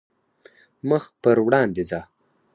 [0.89, 1.99] مخ پر وړاندې ځه.